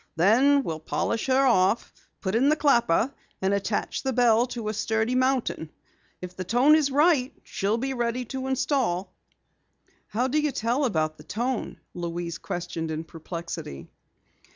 [0.15, 4.73] "Then we'll polish her off, put in the clapper, and attach the bell to a
[4.73, 5.69] sturdy mounting.
[6.23, 9.13] If the tone is right, she'll be ready to install."
[10.07, 13.89] "How do you tell about the tone?" Louise questioned in perplexity.